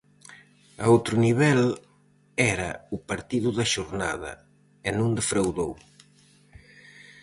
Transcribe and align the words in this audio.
A 0.83 0.85
outro 0.95 1.15
nivel 1.25 1.61
era 2.53 2.69
o 2.95 2.97
partido 3.09 3.49
da 3.57 3.65
xornada, 3.73 4.31
e 4.87 4.89
non 4.97 5.09
defraudou. 5.17 5.71